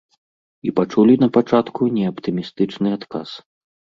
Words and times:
І 0.67 0.71
пачулі 0.79 1.17
напачатку 1.23 1.81
не 1.97 2.07
аптымістычны 2.11 2.87
адказ. 2.99 3.29